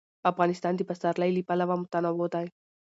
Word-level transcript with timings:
افغانستان 0.31 0.73
د 0.75 0.81
پسرلی 0.89 1.31
له 1.35 1.41
پلوه 1.47 1.75
متنوع 1.81 2.27
دی. 2.35 2.47